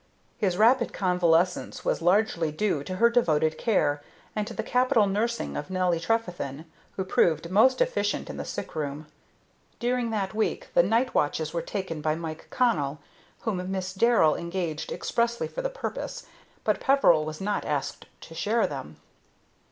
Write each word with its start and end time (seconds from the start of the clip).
His 0.39 0.57
rapid 0.57 0.93
convalescence 0.93 1.85
was 1.85 2.01
largely 2.01 2.51
due 2.51 2.83
to 2.85 2.95
her 2.95 3.07
devoted 3.11 3.55
care, 3.59 4.01
and 4.35 4.47
to 4.47 4.53
the 4.55 4.63
capital 4.63 5.05
nursing 5.05 5.55
of 5.55 5.69
Nelly 5.69 5.99
Trefethen, 5.99 6.65
who 6.95 7.05
proved 7.05 7.51
most 7.51 7.81
efficient 7.81 8.27
in 8.27 8.37
the 8.37 8.43
sick 8.43 8.73
room. 8.73 9.05
During 9.79 10.09
that 10.09 10.33
week 10.33 10.69
the 10.73 10.81
night 10.81 11.13
watches 11.13 11.53
were 11.53 11.61
taken 11.61 12.01
by 12.01 12.15
Mike 12.15 12.47
Connell, 12.49 12.97
whom 13.41 13.69
Miss 13.71 13.93
Darrell 13.93 14.33
engaged 14.35 14.91
expressly 14.91 15.47
for 15.47 15.61
the 15.61 15.69
purpose, 15.69 16.25
but 16.63 16.79
Peveril 16.79 17.23
was 17.23 17.39
not 17.39 17.63
asked 17.63 18.07
to 18.21 18.33
share 18.33 18.65
them. 18.65 18.95